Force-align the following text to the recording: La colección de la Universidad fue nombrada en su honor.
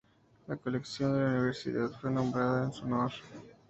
La 0.47 0.57
colección 0.57 1.13
de 1.13 1.19
la 1.19 1.27
Universidad 1.29 1.91
fue 2.01 2.09
nombrada 2.09 2.63
en 2.63 2.73
su 2.73 2.85
honor. 2.85 3.11